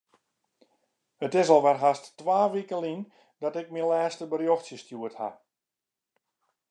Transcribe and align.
It 1.25 1.33
is 1.41 1.51
alwer 1.55 1.77
hast 1.83 2.05
twa 2.19 2.39
wike 2.53 2.77
lyn 2.81 3.01
dat 3.41 3.57
ik 3.61 3.71
myn 3.73 3.89
lêste 3.91 4.25
berjochtsje 4.31 4.77
stjoerd 4.81 5.15
haw. 5.21 5.35